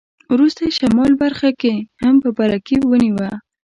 [0.33, 1.49] وروسته یې شمال برخه
[2.01, 3.29] هم په برکې ونیوه.